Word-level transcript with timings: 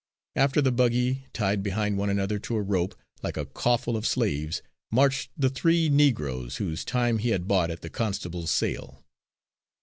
After 0.35 0.63
the 0.63 0.71
buggy, 0.71 1.27
tied 1.31 1.61
behind 1.61 1.95
one 1.95 2.09
another 2.09 2.39
to 2.39 2.55
a 2.55 2.61
rope, 2.63 2.95
like 3.21 3.37
a 3.37 3.45
coffle 3.45 3.95
of 3.95 4.07
slaves, 4.07 4.63
marched 4.91 5.29
the 5.37 5.51
three 5.51 5.89
Negroes 5.89 6.57
whose 6.57 6.83
time 6.83 7.19
he 7.19 7.29
had 7.29 7.47
bought 7.47 7.69
at 7.69 7.83
the 7.83 7.89
constable's 7.91 8.49
sale. 8.49 9.05